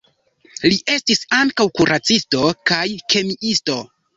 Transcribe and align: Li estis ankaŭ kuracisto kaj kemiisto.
Li 0.63 0.79
estis 0.93 1.21
ankaŭ 1.39 1.67
kuracisto 1.81 2.43
kaj 2.73 2.83
kemiisto. 3.15 3.79